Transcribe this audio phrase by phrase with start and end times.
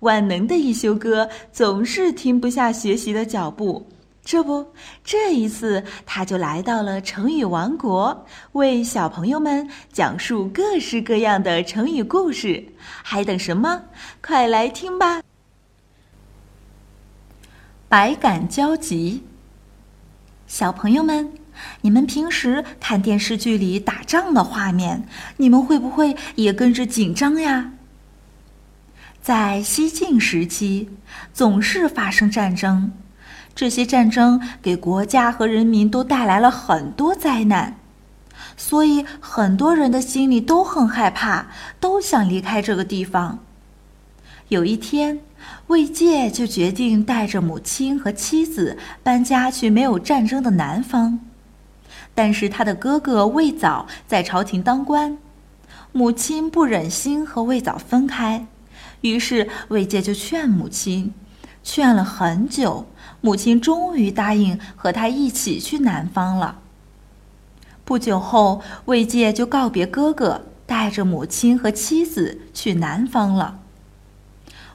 [0.00, 3.86] 万能的一休哥总是停不下学习的脚步。
[4.24, 4.66] 这不，
[5.02, 12.62] 这一次他就来到了成语王国，为小朋友们讲述各式各样的成语故事。
[13.02, 13.84] 还等什么？
[14.20, 15.22] 快来听吧！
[17.88, 19.24] 百感交集。
[20.46, 21.32] 小朋友们，
[21.80, 25.08] 你们平时看电视剧里打仗的画面，
[25.38, 27.72] 你们会不会也跟着紧张呀？
[29.28, 30.88] 在西晋时期，
[31.34, 32.90] 总是发生战争。
[33.54, 37.76] 这些战争给国家和人民都带来了很多灾难，
[38.56, 43.40] 所以很多人的心里都很害怕，都想离开这个地方。
[44.48, 45.20] 有一天，
[45.66, 51.20] 魏玠就决定带着母亲和妻子搬家去没有战争的南方，
[52.14, 55.18] 但是他的哥哥魏藻在朝廷当官，
[55.92, 58.46] 母亲不忍心和魏藻分开，
[59.00, 61.12] 于是魏玠就劝母亲，
[61.62, 62.86] 劝了很久。
[63.20, 66.60] 母亲终于答应和他一起去南方了。
[67.84, 73.60] 不久后，魏玠就告别哥哥，带着母亲和妻子去南方了。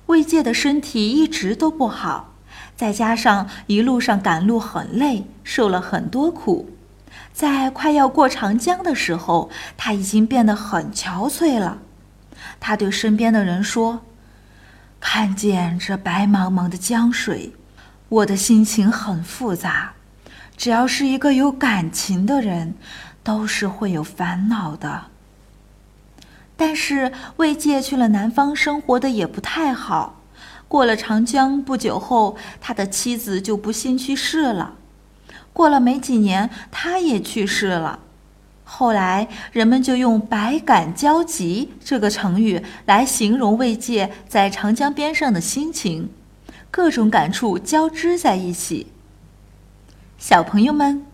[0.08, 2.34] 魏玠的身体一直都不好，
[2.76, 6.70] 再加上一路上赶路很累，受了很多苦，
[7.32, 11.78] 在快要过长江的时候，他已经变得很憔悴了。
[12.60, 14.02] 他对身边的人说
[15.06, 17.52] ：“看见这白茫茫的江水。”
[18.08, 19.94] 我的心情很复杂，
[20.56, 22.76] 只要是一个有感情的人，
[23.24, 25.06] 都是会有烦恼的。
[26.56, 30.22] 但是魏玠去了南方，生活的也不太好。
[30.68, 34.76] 过了长江不久后，他的妻子就不幸去世了。
[35.52, 38.00] 过了没几年，他也去世了。
[38.64, 46.10] 后来人们就用“百感交集”这个成语来形容魏玠在长江边上的心情。
[46.72, 48.88] 各种感触交织在一起。
[50.18, 51.06] 小朋友们，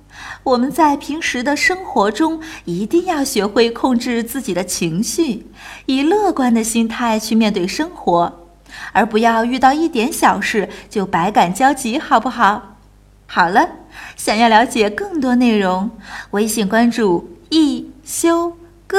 [0.44, 5.48] 我们在平时的生活中一定要学会控制自己的情绪，
[5.86, 8.48] 以乐观的心态去面对生活，
[8.94, 12.78] 而不要遇到一点小事就百感交集，好不好？
[13.26, 13.68] 好了，
[14.16, 15.92] 想要了解更多内容，
[16.32, 18.98] 微信关注“一休哥”，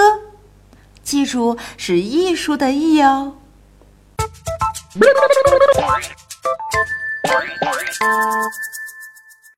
[1.03, 3.35] 记住是艺术的“艺”哦。